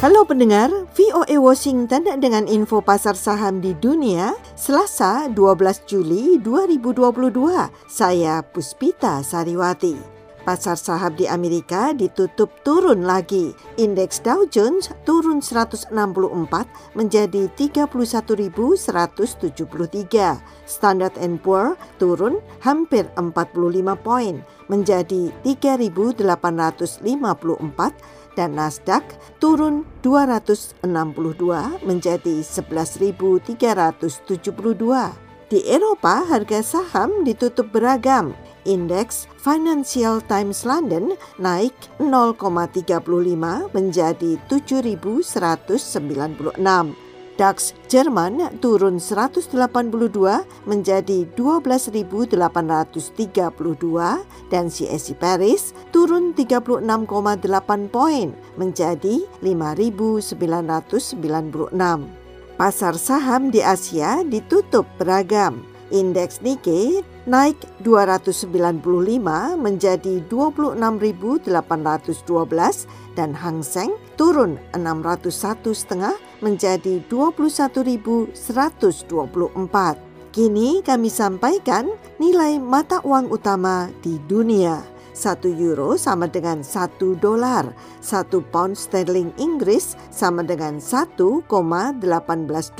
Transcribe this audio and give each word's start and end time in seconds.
Halo 0.00 0.24
pendengar, 0.24 0.72
VOA 0.96 1.36
Washington 1.36 2.08
dengan 2.24 2.48
info 2.48 2.80
pasar 2.80 3.12
saham 3.12 3.60
di 3.60 3.76
dunia 3.76 4.32
Selasa 4.56 5.28
12 5.28 5.36
Juli 5.84 6.40
2022. 6.40 7.28
Saya 7.84 8.40
Puspita 8.40 9.20
Sariwati. 9.20 10.00
Pasar 10.40 10.80
saham 10.80 11.12
di 11.20 11.28
Amerika 11.28 11.92
ditutup 11.92 12.48
turun 12.64 13.04
lagi. 13.04 13.52
Indeks 13.76 14.24
Dow 14.24 14.48
Jones 14.48 14.88
turun 15.04 15.44
164 15.44 15.92
menjadi 16.96 17.52
31.173. 17.60 18.56
Standard 20.64 21.12
Poor 21.44 21.76
turun 22.00 22.40
hampir 22.64 23.04
45 23.20 23.36
poin 24.00 24.40
menjadi 24.72 25.28
3.854 25.44 26.24
dan 28.40 28.56
Nasdaq 28.56 29.04
turun 29.36 29.84
262 30.00 30.80
menjadi 31.84 32.40
11.372. 32.40 33.52
Di 35.50 35.66
Eropa, 35.68 36.24
harga 36.24 36.64
saham 36.64 37.20
ditutup 37.28 37.68
beragam. 37.68 38.32
Indeks 38.64 39.28
Financial 39.36 40.24
Times 40.24 40.64
London 40.64 41.12
naik 41.36 41.76
0,35 42.00 43.68
menjadi 43.76 44.40
7.196. 44.48 47.09
DAX 47.40 47.72
Jerman 47.88 48.60
turun 48.60 49.00
182 49.00 49.56
menjadi 50.68 51.24
12.832 51.32 52.36
dan 54.52 54.68
CSI 54.68 55.16
Paris 55.16 55.72
turun 55.88 56.36
36,8 56.36 57.88
poin 57.88 58.36
menjadi 58.60 59.24
5.996. 59.40 60.36
Pasar 62.60 63.00
saham 63.00 63.48
di 63.48 63.64
Asia 63.64 64.20
ditutup 64.20 64.84
beragam. 65.00 65.69
Indeks 65.90 66.38
Nikkei 66.40 67.02
naik 67.26 67.58
295 67.82 68.80
menjadi 69.58 70.22
26.812 70.26 71.54
dan 73.18 73.30
Hang 73.34 73.60
Seng 73.66 73.98
turun 74.14 74.56
601 74.72 75.74
setengah 75.74 76.14
menjadi 76.40 77.02
21.124. 77.10 78.30
Kini 80.30 80.78
kami 80.86 81.10
sampaikan 81.10 81.90
nilai 82.22 82.62
mata 82.62 83.02
uang 83.02 83.34
utama 83.34 83.90
di 83.98 84.14
dunia. 84.30 84.99
1 85.20 85.44
euro 85.60 86.00
sama 86.00 86.24
dengan 86.24 86.64
1 86.64 87.20
dolar. 87.20 87.68
1 88.00 88.40
pound 88.48 88.72
sterling 88.72 89.28
Inggris 89.36 89.92
sama 90.08 90.40
dengan 90.40 90.80
1,18 90.80 91.44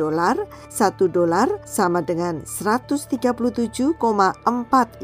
dolar. 0.00 0.40
1 0.72 1.12
dolar 1.12 1.52
sama 1.68 2.00
dengan 2.00 2.40
137,4 2.48 3.92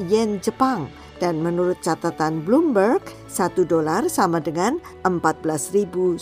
yen 0.09 0.41
Jepang. 0.41 0.89
Dan 1.20 1.45
menurut 1.45 1.77
catatan 1.84 2.41
Bloomberg, 2.41 3.05
1 3.29 3.69
dolar 3.69 4.09
sama 4.09 4.41
dengan 4.41 4.81
14.975 5.05 6.17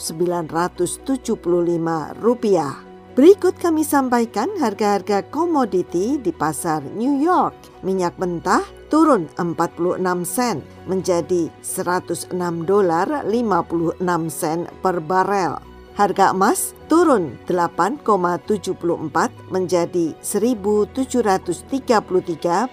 rupiah. 2.19 2.75
Berikut 3.15 3.55
kami 3.63 3.87
sampaikan 3.87 4.51
harga-harga 4.59 5.23
komoditi 5.31 6.19
di 6.19 6.35
pasar 6.35 6.83
New 6.99 7.23
York. 7.23 7.55
Minyak 7.87 8.19
mentah 8.19 8.67
turun 8.95 9.27
46 9.35 9.99
sen 10.23 10.63
menjadi 10.87 11.51
106 11.67 12.31
dolar 12.63 13.27
56 13.27 13.99
sen 14.31 14.71
per 14.79 15.03
barel. 15.03 15.59
Harga 15.99 16.31
emas 16.31 16.79
turun 16.87 17.35
8,74 17.51 18.71
menjadi 19.51 20.15
1733 20.23 21.11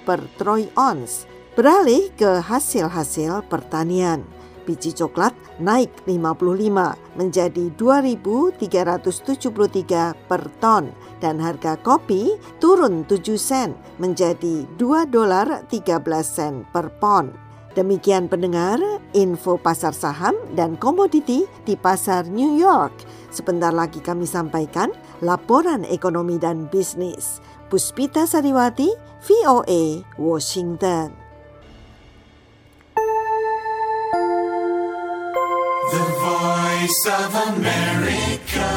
per 0.06 0.22
troy 0.38 0.70
ounce. 0.78 1.26
Beralih 1.58 2.14
ke 2.14 2.38
hasil-hasil 2.38 3.42
pertanian 3.50 4.22
biji 4.72 4.96
coklat 4.96 5.36
naik 5.60 5.92
55 6.08 7.20
menjadi 7.20 7.68
2.373 7.76 10.16
per 10.32 10.48
ton 10.64 10.96
dan 11.20 11.44
harga 11.44 11.76
kopi 11.84 12.40
turun 12.64 13.04
7 13.04 13.36
sen 13.36 13.76
menjadi 14.00 14.64
2 14.80 15.12
dolar 15.12 15.68
13 15.68 16.00
sen 16.24 16.64
per 16.72 16.88
pon. 17.04 17.52
Demikian 17.72 18.28
pendengar, 18.28 18.84
info 19.16 19.56
pasar 19.56 19.96
saham 19.96 20.36
dan 20.60 20.76
komoditi 20.76 21.48
di 21.64 21.80
pasar 21.80 22.28
New 22.28 22.60
York. 22.60 22.92
Sebentar 23.32 23.72
lagi 23.72 24.04
kami 24.04 24.28
sampaikan 24.28 24.92
laporan 25.24 25.88
ekonomi 25.88 26.36
dan 26.36 26.68
bisnis. 26.68 27.40
Puspita 27.72 28.28
Sariwati, 28.28 28.92
VOA, 29.24 30.04
Washington. 30.20 31.21
Voice 36.82 37.14
of 37.14 37.38
America. 37.54 38.70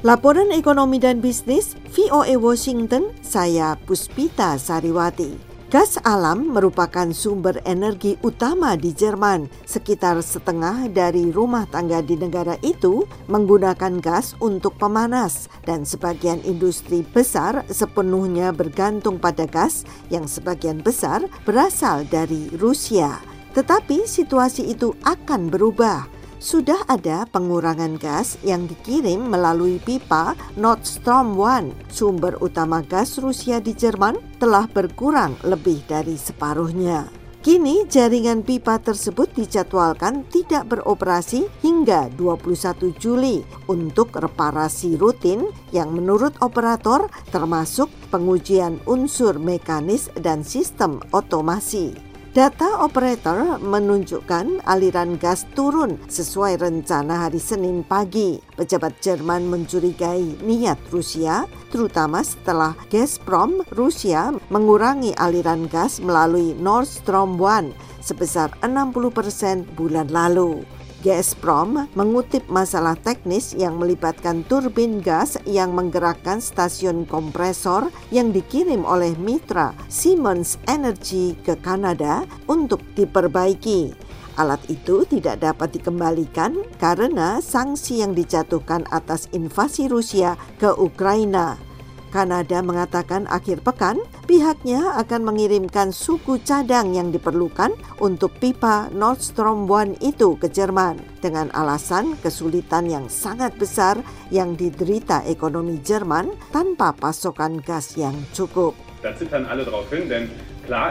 Laporan 0.00 0.48
ekonomi 0.56 0.96
dan 0.96 1.20
bisnis 1.20 1.76
VOA 1.92 2.40
Washington, 2.40 3.12
saya 3.20 3.76
Puspita 3.84 4.56
Sariwati. 4.56 5.36
Gas 5.68 6.00
alam 6.00 6.48
merupakan 6.56 7.12
sumber 7.12 7.60
energi 7.68 8.16
utama 8.24 8.72
di 8.80 8.96
Jerman. 8.96 9.52
Sekitar 9.68 10.24
setengah 10.24 10.88
dari 10.88 11.28
rumah 11.28 11.68
tangga 11.68 12.00
di 12.00 12.16
negara 12.16 12.56
itu 12.64 13.04
menggunakan 13.28 14.00
gas 14.00 14.32
untuk 14.40 14.80
pemanas 14.80 15.52
dan 15.68 15.84
sebagian 15.84 16.40
industri 16.48 17.04
besar 17.04 17.68
sepenuhnya 17.68 18.48
bergantung 18.56 19.20
pada 19.20 19.44
gas 19.44 19.84
yang 20.08 20.24
sebagian 20.24 20.80
besar 20.80 21.20
berasal 21.44 22.08
dari 22.08 22.48
Rusia. 22.56 23.33
Tetapi 23.54 24.04
situasi 24.04 24.66
itu 24.68 24.92
akan 25.06 25.48
berubah. 25.48 26.10
Sudah 26.44 26.84
ada 26.90 27.24
pengurangan 27.24 27.96
gas 27.96 28.36
yang 28.44 28.68
dikirim 28.68 29.32
melalui 29.32 29.80
pipa 29.80 30.36
Nord 30.60 30.84
Stream 30.84 31.40
1. 31.40 31.88
Sumber 31.88 32.36
utama 32.44 32.84
gas 32.84 33.16
Rusia 33.16 33.64
di 33.64 33.72
Jerman 33.72 34.20
telah 34.36 34.68
berkurang 34.68 35.40
lebih 35.40 35.80
dari 35.88 36.20
separuhnya. 36.20 37.08
Kini 37.44 37.84
jaringan 37.84 38.40
pipa 38.40 38.80
tersebut 38.80 39.28
dijadwalkan 39.36 40.24
tidak 40.32 40.64
beroperasi 40.64 41.44
hingga 41.60 42.08
21 42.16 42.92
Juli 42.96 43.44
untuk 43.68 44.16
reparasi 44.16 44.96
rutin 44.96 45.52
yang 45.68 45.92
menurut 45.92 46.32
operator 46.40 47.04
termasuk 47.28 47.92
pengujian 48.08 48.80
unsur 48.88 49.36
mekanis 49.36 50.08
dan 50.16 50.40
sistem 50.40 51.04
otomasi. 51.12 52.13
Data 52.34 52.82
operator 52.82 53.62
menunjukkan 53.62 54.66
aliran 54.66 55.14
gas 55.22 55.46
turun 55.54 56.02
sesuai 56.10 56.58
rencana 56.58 57.30
hari 57.30 57.38
Senin 57.38 57.86
pagi. 57.86 58.42
Pejabat 58.58 58.98
Jerman 58.98 59.46
mencurigai 59.46 60.42
niat 60.42 60.74
Rusia, 60.90 61.46
terutama 61.70 62.26
setelah 62.26 62.74
Gazprom 62.90 63.62
Rusia 63.70 64.34
mengurangi 64.50 65.14
aliran 65.14 65.70
gas 65.70 66.02
melalui 66.02 66.58
Nord 66.58 66.90
Stream 66.90 67.38
1 67.38 67.70
sebesar 68.02 68.50
60 68.66 69.14
persen 69.14 69.62
bulan 69.78 70.10
lalu. 70.10 70.66
Gazprom 71.04 71.84
mengutip 71.92 72.48
masalah 72.48 72.96
teknis 72.96 73.52
yang 73.52 73.76
melibatkan 73.76 74.40
turbin 74.48 75.04
gas 75.04 75.36
yang 75.44 75.76
menggerakkan 75.76 76.40
stasiun 76.40 77.04
kompresor 77.04 77.92
yang 78.08 78.32
dikirim 78.32 78.88
oleh 78.88 79.12
mitra 79.20 79.76
Siemens 79.92 80.56
Energy 80.64 81.36
ke 81.44 81.60
Kanada 81.60 82.24
untuk 82.48 82.80
diperbaiki. 82.96 83.92
Alat 84.40 84.64
itu 84.72 85.04
tidak 85.04 85.44
dapat 85.44 85.76
dikembalikan 85.76 86.64
karena 86.80 87.38
sanksi 87.44 88.00
yang 88.00 88.16
dijatuhkan 88.16 88.88
atas 88.88 89.28
invasi 89.36 89.92
Rusia 89.92 90.40
ke 90.56 90.72
Ukraina. 90.72 91.73
Kanada 92.14 92.62
mengatakan 92.62 93.26
akhir 93.26 93.66
pekan 93.66 93.98
pihaknya 94.30 94.94
akan 95.02 95.26
mengirimkan 95.26 95.90
suku 95.90 96.38
cadang 96.46 96.94
yang 96.94 97.10
diperlukan 97.10 97.74
untuk 97.98 98.38
pipa 98.38 98.86
Nord 98.94 99.18
Stream 99.18 99.66
1 99.66 99.98
itu 99.98 100.38
ke 100.38 100.46
Jerman 100.46 101.02
dengan 101.18 101.50
alasan 101.50 102.14
kesulitan 102.22 102.86
yang 102.86 103.10
sangat 103.10 103.58
besar 103.58 103.98
yang 104.30 104.54
diderita 104.54 105.26
ekonomi 105.26 105.82
Jerman 105.82 106.30
tanpa 106.54 106.94
pasokan 106.94 107.58
gas 107.58 107.98
yang 107.98 108.14
cukup. 108.30 108.78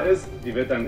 Ist, 0.05 0.29
liefern 0.45 0.85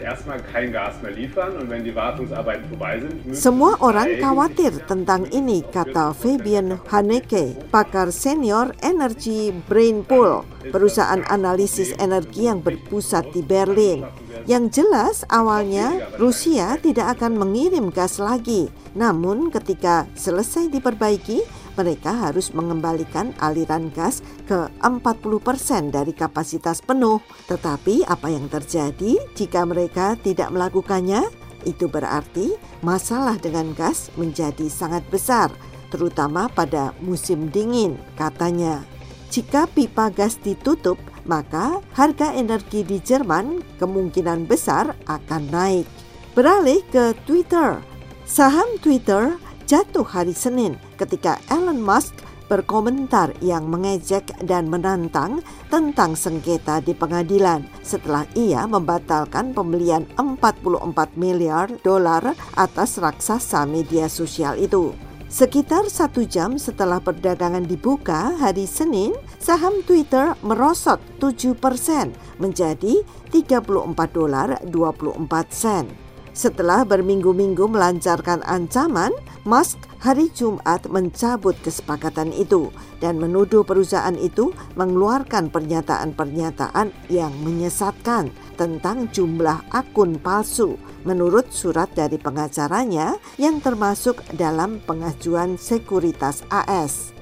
vorbei 2.70 3.02
Semua 3.34 3.74
orang 3.82 4.22
khawatir 4.22 4.86
tentang 4.86 5.26
ini, 5.34 5.66
kata 5.66 6.14
Fabian 6.14 6.78
Haneke, 6.94 7.58
pakar 7.74 8.14
senior 8.14 8.78
Energy 8.86 9.50
Brain 9.66 10.06
Pool, 10.06 10.46
perusahaan 10.70 11.26
analisis 11.28 11.98
energi 11.98 12.46
yang 12.46 12.62
berpusat 12.62 13.34
di 13.34 13.42
Berlin. 13.42 14.06
Yang 14.46 14.82
jelas 14.82 15.26
awalnya 15.34 16.14
Rusia 16.22 16.78
tidak 16.78 17.18
akan 17.18 17.42
mengirim 17.42 17.90
gas 17.90 18.22
lagi, 18.22 18.70
namun 18.94 19.50
ketika 19.50 20.06
selesai 20.14 20.70
diperbaiki, 20.70 21.65
mereka 21.75 22.12
harus 22.12 22.51
mengembalikan 22.56 23.36
aliran 23.39 23.92
gas 23.92 24.24
ke 24.48 24.68
40% 24.81 25.94
dari 25.94 26.12
kapasitas 26.16 26.80
penuh. 26.81 27.19
Tetapi 27.51 28.07
apa 28.07 28.27
yang 28.31 28.48
terjadi 28.48 29.19
jika 29.36 29.63
mereka 29.68 30.16
tidak 30.19 30.51
melakukannya? 30.51 31.27
Itu 31.68 31.92
berarti 31.92 32.56
masalah 32.86 33.36
dengan 33.42 33.74
gas 33.74 34.13
menjadi 34.16 34.69
sangat 34.69 35.04
besar, 35.10 35.50
terutama 35.89 36.48
pada 36.48 36.94
musim 37.01 37.50
dingin, 37.50 37.98
katanya. 38.16 38.86
Jika 39.33 39.68
pipa 39.68 40.13
gas 40.13 40.38
ditutup, 40.39 40.95
maka 41.25 41.81
harga 41.98 42.31
energi 42.38 42.86
di 42.86 43.01
Jerman 43.01 43.66
kemungkinan 43.81 44.45
besar 44.45 44.94
akan 45.10 45.44
naik. 45.50 45.89
Beralih 46.38 46.86
ke 46.94 47.18
Twitter, 47.25 47.81
saham 48.24 48.68
Twitter 48.80 49.33
jatuh 49.66 50.06
hari 50.06 50.34
Senin 50.38 50.78
ketika 50.96 51.42
Elon 51.50 51.82
Musk 51.82 52.14
berkomentar 52.46 53.34
yang 53.42 53.66
mengejek 53.66 54.30
dan 54.46 54.70
menantang 54.70 55.42
tentang 55.74 56.14
sengketa 56.14 56.78
di 56.82 56.94
pengadilan 56.94 57.66
setelah 57.82 58.30
ia 58.38 58.70
membatalkan 58.70 59.58
pembelian 59.58 60.06
44 60.14 61.18
miliar 61.18 61.74
dolar 61.82 62.38
atas 62.54 63.02
raksasa 63.02 63.66
media 63.66 64.06
sosial 64.06 64.54
itu. 64.62 64.94
Sekitar 65.26 65.90
satu 65.90 66.22
jam 66.24 66.56
setelah 66.56 67.02
perdagangan 67.02 67.66
dibuka 67.66 68.38
hari 68.38 68.70
Senin, 68.70 69.12
saham 69.42 69.82
Twitter 69.84 70.38
merosot 70.46 71.02
7 71.18 71.58
persen 71.58 72.14
menjadi 72.38 73.02
34 73.34 73.66
dolar 74.14 74.62
24 74.70 75.26
sen. 75.50 76.05
Setelah 76.36 76.84
berminggu-minggu 76.84 77.64
melancarkan 77.72 78.44
ancaman, 78.44 79.16
Musk 79.48 79.80
hari 80.04 80.28
Jumat 80.36 80.84
mencabut 80.92 81.56
kesepakatan 81.64 82.36
itu 82.36 82.76
dan 83.00 83.16
menuduh 83.24 83.64
perusahaan 83.64 84.20
itu 84.20 84.52
mengeluarkan 84.76 85.48
pernyataan-pernyataan 85.48 86.92
yang 87.08 87.32
menyesatkan 87.40 88.36
tentang 88.60 89.08
jumlah 89.16 89.64
akun 89.72 90.20
palsu 90.20 90.76
menurut 91.08 91.48
surat 91.56 91.88
dari 91.96 92.20
pengacaranya 92.20 93.16
yang 93.40 93.64
termasuk 93.64 94.20
dalam 94.36 94.84
pengajuan 94.84 95.56
sekuritas 95.56 96.44
AS. 96.52 97.15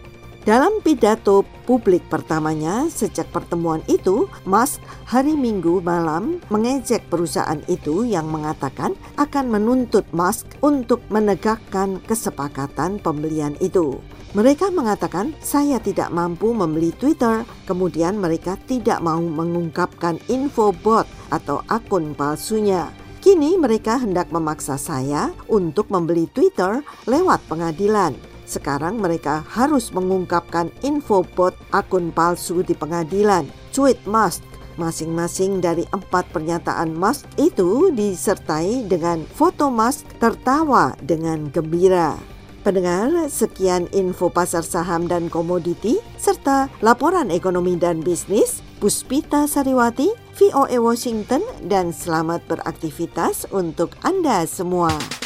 Dalam 0.44 0.84
pidato 0.84 1.48
publik 1.64 2.04
pertamanya 2.12 2.92
sejak 2.92 3.32
pertemuan 3.32 3.80
itu, 3.88 4.28
Musk 4.44 4.84
hari 5.08 5.40
Minggu 5.40 5.80
malam 5.80 6.44
mengejek 6.52 7.08
perusahaan 7.08 7.64
itu 7.72 8.04
yang 8.04 8.28
mengatakan 8.28 8.92
akan 9.16 9.48
menuntut 9.48 10.04
Musk 10.12 10.52
untuk 10.60 11.00
menegakkan 11.08 12.04
kesepakatan 12.04 13.00
pembelian 13.00 13.56
itu. 13.64 14.04
Mereka 14.36 14.68
mengatakan 14.76 15.32
saya 15.40 15.80
tidak 15.80 16.12
mampu 16.12 16.52
membeli 16.52 16.92
Twitter, 16.92 17.48
kemudian 17.64 18.20
mereka 18.20 18.60
tidak 18.68 19.00
mau 19.00 19.24
mengungkapkan 19.24 20.20
info 20.28 20.76
bot 20.76 21.08
atau 21.32 21.64
akun 21.72 22.12
palsunya. 22.12 22.92
Kini 23.24 23.56
mereka 23.56 23.96
hendak 23.96 24.28
memaksa 24.28 24.76
saya 24.76 25.32
untuk 25.48 25.88
membeli 25.88 26.28
Twitter 26.28 26.84
lewat 27.08 27.40
pengadilan. 27.48 28.33
Sekarang 28.44 29.00
mereka 29.00 29.44
harus 29.48 29.92
mengungkapkan 29.96 30.72
info 30.84 31.24
bot 31.36 31.56
akun 31.72 32.12
palsu 32.12 32.64
di 32.64 32.76
pengadilan. 32.76 33.48
Tweet 33.72 34.00
Musk 34.06 34.54
Masing-masing 34.74 35.62
dari 35.62 35.86
empat 35.94 36.34
pernyataan 36.34 36.98
Musk 36.98 37.30
itu 37.38 37.94
disertai 37.94 38.82
dengan 38.90 39.22
foto 39.22 39.70
Musk 39.70 40.18
tertawa 40.18 40.98
dengan 40.98 41.54
gembira. 41.54 42.18
Pendengar, 42.64 43.28
sekian 43.28 43.92
info 43.92 44.32
pasar 44.32 44.64
saham 44.64 45.06
dan 45.06 45.28
komoditi 45.28 46.00
serta 46.16 46.72
laporan 46.80 47.28
ekonomi 47.30 47.76
dan 47.76 48.00
bisnis. 48.00 48.64
Puspita 48.80 49.48
Sariwati, 49.48 50.12
VOA 50.36 50.76
Washington 50.80 51.44
dan 51.68 51.96
selamat 51.96 52.44
beraktivitas 52.48 53.48
untuk 53.52 53.96
Anda 54.04 54.44
semua. 54.44 55.23